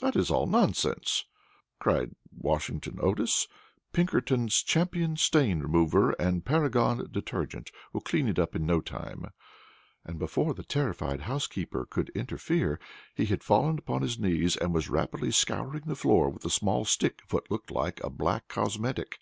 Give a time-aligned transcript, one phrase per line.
[0.00, 1.24] "That is all nonsense,"
[1.80, 3.48] cried Washington Otis;
[3.92, 9.32] "Pinkerton's Champion Stain Remover and Paragon Detergent will clean it up in no time,"
[10.04, 12.78] and before the terrified housekeeper could interfere,
[13.16, 16.84] he had fallen upon his knees, and was rapidly scouring the floor with a small
[16.84, 19.18] stick of what looked like a black cosmetic.